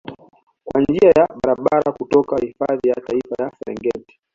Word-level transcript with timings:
kwa 0.65 0.81
njia 0.81 1.09
ya 1.17 1.27
barabara 1.43 1.91
kutoka 1.91 2.37
hifadhi 2.37 2.89
ya 2.89 2.95
Taifa 2.95 3.35
ya 3.43 3.51
Serengeti 3.59 4.19